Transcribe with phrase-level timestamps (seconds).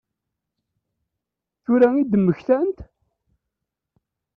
[1.63, 2.77] Tura i d-mmektant?